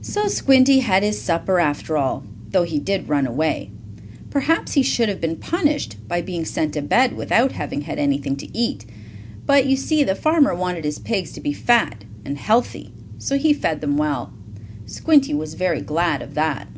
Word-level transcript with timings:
So 0.00 0.28
Squinty 0.28 0.78
had 0.78 1.02
his 1.02 1.20
supper, 1.20 1.58
after 1.58 1.98
all, 1.98 2.22
though 2.50 2.62
he 2.62 2.78
did 2.78 3.08
run 3.08 3.26
away. 3.26 3.72
Perhaps 4.30 4.74
he 4.74 4.82
should 4.84 5.08
have 5.08 5.20
been 5.20 5.34
punished 5.34 5.96
by 6.06 6.22
being 6.22 6.44
sent 6.44 6.74
to 6.74 6.82
bed 6.82 7.14
without 7.16 7.50
having 7.50 7.80
had 7.80 7.98
anything 7.98 8.36
to 8.36 8.56
eat, 8.56 8.86
but 9.46 9.66
you 9.66 9.74
see 9.74 10.04
the 10.04 10.14
farmer 10.14 10.54
wanted 10.54 10.84
his 10.84 11.00
pigs 11.00 11.32
to 11.32 11.40
be 11.40 11.52
fat 11.52 12.04
and 12.24 12.38
healthy, 12.38 12.92
so 13.18 13.36
he 13.36 13.52
fed 13.52 13.80
them 13.80 13.96
well. 13.96 14.32
Squinty 14.86 15.34
was 15.34 15.54
very 15.54 15.80
glad 15.80 16.22
of 16.22 16.34
that. 16.34 16.68